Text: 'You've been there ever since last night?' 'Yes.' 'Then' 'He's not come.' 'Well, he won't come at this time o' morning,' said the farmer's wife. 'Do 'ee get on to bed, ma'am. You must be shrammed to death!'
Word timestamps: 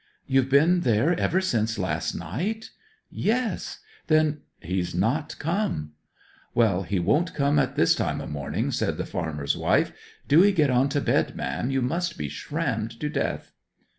'You've 0.25 0.49
been 0.49 0.79
there 0.79 1.13
ever 1.19 1.39
since 1.41 1.77
last 1.77 2.15
night?' 2.15 2.71
'Yes.' 3.11 3.81
'Then' 4.07 4.39
'He's 4.63 4.95
not 4.95 5.37
come.' 5.37 5.91
'Well, 6.55 6.81
he 6.81 6.97
won't 6.97 7.35
come 7.35 7.59
at 7.59 7.75
this 7.75 7.93
time 7.93 8.19
o' 8.19 8.25
morning,' 8.25 8.71
said 8.71 8.97
the 8.97 9.05
farmer's 9.05 9.55
wife. 9.55 9.91
'Do 10.27 10.43
'ee 10.43 10.53
get 10.53 10.71
on 10.71 10.89
to 10.89 11.01
bed, 11.01 11.35
ma'am. 11.35 11.69
You 11.69 11.83
must 11.83 12.17
be 12.17 12.29
shrammed 12.29 12.99
to 12.99 13.09
death!' 13.09 13.51